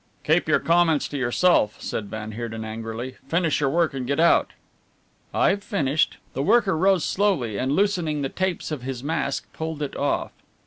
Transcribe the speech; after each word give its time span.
"Keep 0.23 0.47
your 0.49 0.57
comments 0.57 1.07
to 1.09 1.15
yourself," 1.19 1.79
said 1.79 2.09
van 2.09 2.31
Heerden 2.31 2.65
angrily, 2.65 3.17
"finish 3.27 3.59
your 3.59 3.69
work 3.69 3.93
and 3.93 4.07
get 4.07 4.19
out." 4.19 4.53
"I've 5.31 5.63
finished." 5.63 6.17
The 6.33 6.41
worker 6.41 6.75
rose 6.75 7.05
slowly 7.05 7.55
and 7.59 7.73
loosening 7.73 8.23
the 8.23 8.27
tapes 8.29 8.71
of 8.71 8.81
his 8.81 9.03
mask 9.03 9.45
pulled 9.53 9.83
it 9.83 9.95
off. 9.95 10.31